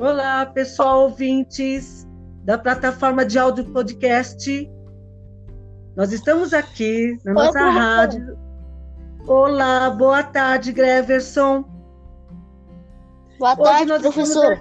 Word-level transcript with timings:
Olá, 0.00 0.46
pessoal 0.46 1.02
ouvintes 1.02 2.06
da 2.44 2.56
plataforma 2.56 3.26
de 3.26 3.36
áudio 3.36 3.64
podcast. 3.64 4.70
Nós 5.96 6.12
estamos 6.12 6.54
aqui 6.54 7.18
na 7.24 7.34
nossa 7.34 7.68
rádio. 7.68 8.38
Olá, 9.26 9.90
boa 9.90 10.22
tarde, 10.22 10.70
Greverson. 10.70 11.64
Boa 13.40 13.56
tarde, 13.56 13.98
professor. 13.98 14.60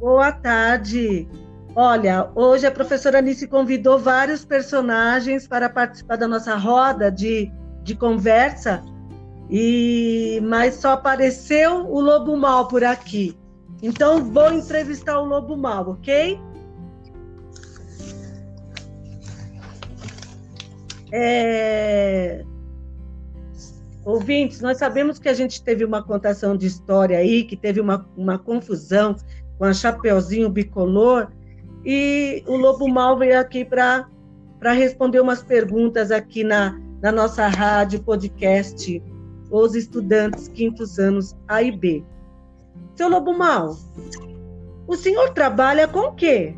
Boa 0.00 0.32
tarde. 0.32 1.28
Olha, 1.76 2.28
hoje 2.34 2.66
a 2.66 2.70
professora 2.72 3.20
Anice 3.20 3.46
convidou 3.46 4.00
vários 4.00 4.44
personagens 4.44 5.46
para 5.46 5.68
participar 5.68 6.16
da 6.16 6.26
nossa 6.26 6.56
roda 6.56 7.08
de, 7.08 7.52
de 7.84 7.94
conversa, 7.94 8.82
e 9.48 10.40
mas 10.42 10.74
só 10.74 10.94
apareceu 10.94 11.86
o 11.88 12.00
Lobo 12.00 12.36
Mal 12.36 12.66
por 12.66 12.82
aqui. 12.82 13.38
Então 13.82 14.24
vou 14.24 14.52
entrevistar 14.52 15.18
o 15.20 15.24
Lobo 15.24 15.56
Mal, 15.56 15.90
ok? 15.90 16.38
É... 21.12 22.44
Ouvintes, 24.04 24.60
nós 24.60 24.78
sabemos 24.78 25.18
que 25.18 25.28
a 25.28 25.34
gente 25.34 25.62
teve 25.62 25.84
uma 25.84 26.02
contação 26.02 26.56
de 26.56 26.66
história 26.66 27.18
aí, 27.18 27.42
que 27.42 27.56
teve 27.56 27.80
uma, 27.80 28.08
uma 28.16 28.38
confusão 28.38 29.16
com 29.58 29.64
a 29.64 29.72
Chapeuzinho 29.72 30.48
Bicolor, 30.48 31.28
e 31.84 32.42
o 32.46 32.56
Lobo 32.56 32.88
Mal 32.88 33.18
veio 33.18 33.38
aqui 33.38 33.64
para 33.64 34.06
responder 34.72 35.20
umas 35.20 35.42
perguntas 35.42 36.10
aqui 36.10 36.44
na, 36.44 36.78
na 37.02 37.10
nossa 37.10 37.48
rádio 37.48 38.02
podcast, 38.02 39.02
Os 39.50 39.74
Estudantes 39.74 40.48
Quintos 40.48 40.98
Anos 40.98 41.36
A 41.48 41.62
e 41.62 41.72
B. 41.72 42.04
Seu 42.96 43.10
Lobo 43.10 43.36
Mal, 43.36 43.76
o 44.86 44.96
senhor 44.96 45.30
trabalha 45.30 45.86
com 45.86 46.00
o 46.00 46.12
quê? 46.12 46.54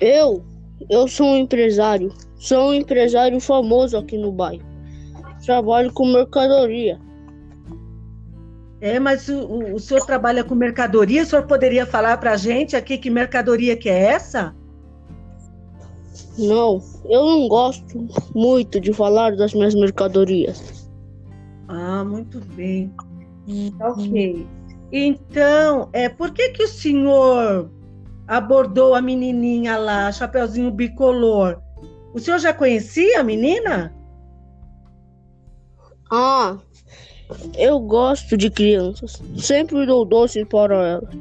Eu? 0.00 0.44
Eu 0.90 1.06
sou 1.06 1.28
um 1.28 1.36
empresário. 1.36 2.12
Sou 2.36 2.70
um 2.70 2.74
empresário 2.74 3.40
famoso 3.40 3.96
aqui 3.96 4.18
no 4.18 4.32
bairro. 4.32 4.64
Trabalho 5.44 5.92
com 5.92 6.06
mercadoria. 6.06 7.00
É, 8.80 8.98
mas 8.98 9.28
o, 9.28 9.74
o 9.74 9.78
senhor 9.78 10.04
trabalha 10.04 10.44
com 10.44 10.54
mercadoria? 10.54 11.22
O 11.22 11.26
senhor 11.26 11.46
poderia 11.46 11.86
falar 11.86 12.16
para 12.18 12.32
a 12.32 12.36
gente 12.36 12.76
aqui 12.76 12.98
que 12.98 13.10
mercadoria 13.10 13.76
que 13.76 13.88
é 13.88 14.04
essa? 14.04 14.54
Não, 16.36 16.80
eu 17.04 17.24
não 17.24 17.48
gosto 17.48 18.06
muito 18.34 18.80
de 18.80 18.92
falar 18.92 19.34
das 19.36 19.52
minhas 19.52 19.74
mercadorias. 19.74 20.77
Ah, 21.68 22.02
muito 22.04 22.40
bem. 22.54 22.92
Tá 23.78 23.90
ok. 23.90 24.46
Então, 24.90 25.88
é, 25.92 26.08
por 26.08 26.32
que, 26.32 26.50
que 26.50 26.62
o 26.62 26.68
senhor 26.68 27.70
abordou 28.26 28.94
a 28.94 29.02
menininha 29.02 29.76
lá, 29.76 30.10
Chapeuzinho 30.10 30.70
Bicolor? 30.70 31.60
O 32.14 32.18
senhor 32.18 32.38
já 32.38 32.54
conhecia 32.54 33.20
a 33.20 33.24
menina? 33.24 33.94
Ah, 36.10 36.56
eu 37.56 37.78
gosto 37.80 38.36
de 38.36 38.50
crianças. 38.50 39.22
Sempre 39.36 39.84
dou 39.84 40.06
doces 40.06 40.46
para 40.48 40.74
elas. 40.74 41.14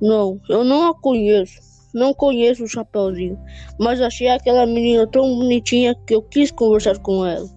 Não, 0.00 0.38
eu 0.48 0.62
não 0.62 0.88
a 0.88 0.94
conheço. 1.00 1.58
Não 1.94 2.12
conheço 2.12 2.64
o 2.64 2.68
Chapeuzinho. 2.68 3.38
Mas 3.78 4.00
achei 4.02 4.28
aquela 4.28 4.66
menina 4.66 5.06
tão 5.06 5.22
bonitinha 5.36 5.94
que 6.06 6.14
eu 6.14 6.22
quis 6.22 6.50
conversar 6.50 6.98
com 6.98 7.24
ela. 7.24 7.55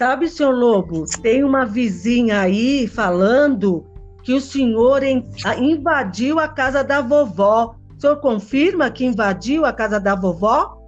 Sabe, 0.00 0.30
senhor 0.30 0.54
Lobo, 0.54 1.04
tem 1.20 1.44
uma 1.44 1.66
vizinha 1.66 2.40
aí 2.40 2.86
falando 2.86 3.84
que 4.22 4.32
o 4.32 4.40
senhor 4.40 5.02
invadiu 5.02 6.38
a 6.38 6.48
casa 6.48 6.82
da 6.82 7.02
vovó. 7.02 7.76
O 7.94 8.00
senhor 8.00 8.16
confirma 8.16 8.90
que 8.90 9.04
invadiu 9.04 9.66
a 9.66 9.74
casa 9.74 10.00
da 10.00 10.14
vovó? 10.14 10.80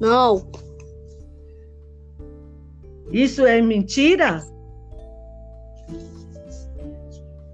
Não. 0.00 0.50
Isso 3.10 3.44
é 3.44 3.60
mentira? 3.60 4.42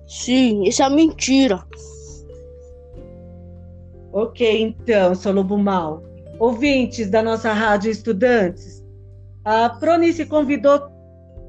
Sim, 0.07 0.63
isso 0.69 0.85
é 0.85 0.89
mentira. 0.89 1.67
Ok, 4.13 4.63
então, 4.63 5.17
seu 5.17 5.33
Lobo 5.33 5.59
Mal. 5.59 6.01
Ouvintes 6.39 7.11
da 7.11 7.25
nossa 7.25 7.53
rádio 7.53 7.91
Estudantes, 7.91 8.78
a 9.49 9.71
Pronice 9.71 10.27
convidou 10.27 10.91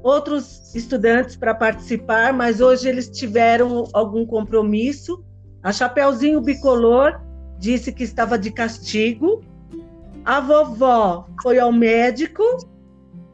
outros 0.02 0.74
estudantes 0.74 1.36
para 1.36 1.54
participar, 1.54 2.32
mas 2.32 2.58
hoje 2.58 2.88
eles 2.88 3.10
tiveram 3.10 3.84
algum 3.92 4.24
compromisso. 4.24 5.22
A 5.62 5.70
Chapeuzinho 5.70 6.40
Bicolor 6.40 7.20
disse 7.58 7.92
que 7.92 8.02
estava 8.02 8.38
de 8.38 8.50
castigo. 8.50 9.44
A 10.24 10.40
vovó 10.40 11.26
foi 11.42 11.58
ao 11.58 11.70
médico. 11.70 12.42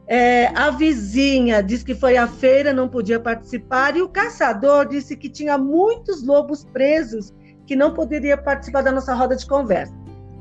É, 0.05 0.47
a 0.47 0.69
vizinha 0.69 1.63
disse 1.63 1.85
que 1.85 1.95
foi 1.95 2.17
à 2.17 2.27
feira, 2.27 2.73
não 2.73 2.89
podia 2.89 3.21
participar. 3.21 3.95
E 3.95 4.01
o 4.01 4.09
caçador 4.09 4.85
disse 4.85 5.15
que 5.15 5.29
tinha 5.29 5.57
muitos 5.57 6.25
lobos 6.25 6.65
presos 6.65 7.33
que 7.65 7.73
não 7.73 7.93
poderia 7.93 8.35
participar 8.35 8.81
da 8.81 8.91
nossa 8.91 9.13
roda 9.13 9.33
de 9.33 9.45
conversa. 9.45 9.95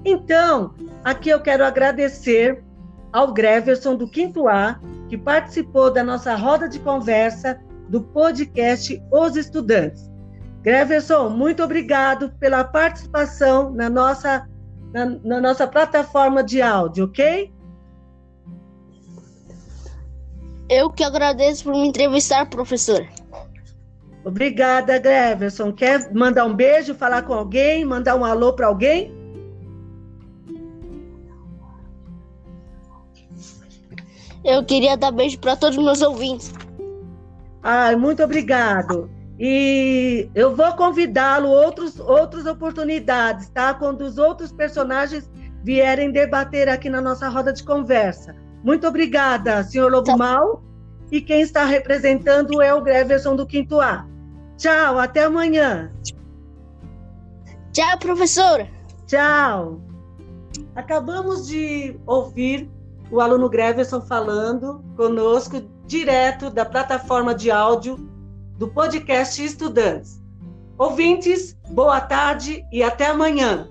Então, 0.05 0.75
aqui 1.05 1.31
eu 1.31 1.41
quero 1.41 1.65
agradecer 1.65 2.66
ao 3.13 3.33
Greverson 3.33 3.97
do 3.97 4.09
Quinto 4.09 4.49
A, 4.49 4.81
que 5.09 5.17
participou 5.17 5.93
da 5.93 6.03
nossa 6.03 6.35
roda 6.35 6.69
de 6.69 6.79
conversa 6.81 7.59
do 7.89 8.03
podcast 8.03 9.03
Os 9.11 9.37
Estudantes. 9.37 10.11
Greverson, 10.63 11.31
muito 11.31 11.63
obrigado 11.63 12.31
pela 12.41 12.65
participação 12.65 13.71
na 13.71 13.89
nossa, 13.89 14.49
na, 14.93 15.07
na 15.07 15.41
nossa 15.41 15.67
plataforma 15.67 16.43
de 16.43 16.61
áudio, 16.61 17.05
ok? 17.05 17.53
Eu 20.69 20.91
que 20.91 21.05
agradeço 21.05 21.63
por 21.63 21.73
me 21.73 21.87
entrevistar, 21.87 22.51
professor. 22.51 23.07
Obrigada, 24.25 24.99
Greverson. 24.99 25.73
Quer 25.73 26.13
mandar 26.13 26.45
um 26.45 26.55
beijo, 26.55 26.97
falar 26.97 27.23
com 27.23 27.33
alguém, 27.33 27.85
mandar 27.85 28.17
um 28.17 28.25
alô 28.25 28.53
para 28.53 28.67
alguém? 28.67 29.16
Eu 34.45 34.65
queria 34.65 34.97
dar 34.97 35.11
beijo 35.11 35.39
para 35.39 35.57
todos 35.57 35.77
os 35.77 35.85
meus 35.85 36.03
ouvintes. 36.03 36.53
Ai, 37.63 37.97
muito 37.97 38.23
obrigado. 38.23 39.11
E 39.39 40.31
eu 40.35 40.55
vou 40.55 40.73
convidá-lo 40.75 41.49
outros 41.49 41.99
outras 41.99 42.47
oportunidades, 42.47 43.49
tá? 43.51 43.75
Quando 43.75 44.03
os 44.03 44.19
outros 44.19 44.53
personagens 44.53 45.29
vierem 45.63 46.13
debater 46.13 46.69
aqui 46.69 46.89
na 46.89 47.01
nossa 47.01 47.29
roda 47.29 47.53
de 47.53 47.65
conversa. 47.65 48.35
Muito 48.63 48.87
obrigada, 48.87 49.63
senhor 49.65 49.91
Lobo 49.91 50.07
tá. 50.07 50.17
Mal. 50.17 50.63
E 51.11 51.21
quem 51.21 51.41
está 51.41 51.65
representando 51.65 52.63
é 52.63 52.73
o 52.73 52.81
Greverson 52.81 53.37
do 53.37 53.47
Quinto 53.47 53.81
A. 53.81 54.07
Tchau, 54.57 54.99
até 54.99 55.25
amanhã. 55.25 55.91
Tchau, 57.73 57.99
professora. 57.99 58.69
Tchau. 59.07 59.81
Acabamos 60.75 61.47
de 61.47 61.99
ouvir 62.07 62.71
o 63.11 63.21
aluno 63.21 63.49
Greverson 63.49 64.01
falando 64.01 64.85
conosco 64.97 65.61
direto 65.87 66.51
da 66.51 66.65
plataforma 66.65 67.35
de 67.35 67.51
áudio 67.51 67.97
do 68.59 68.69
podcast 68.69 69.45
Estudantes. 69.45 70.23
Ouvintes, 70.79 71.57
boa 71.71 72.01
tarde 72.01 72.65
e 72.73 72.83
até 72.83 73.07
amanhã. 73.07 73.69